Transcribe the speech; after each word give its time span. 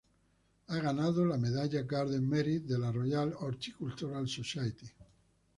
Ha 0.69 0.77
ganado 0.79 1.23
la 1.27 1.37
Medalla 1.37 1.83
Garden 1.83 2.27
Merit 2.27 2.63
de 2.63 2.79
la 2.79 2.91
Royal 2.91 3.35
Horticultural 3.37 4.27
Society. 4.27 4.87